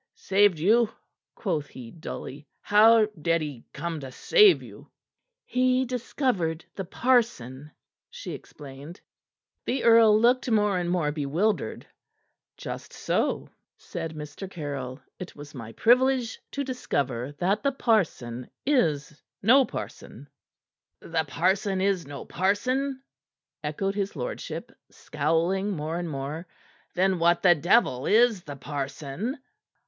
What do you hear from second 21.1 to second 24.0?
parson is no parson?" echoed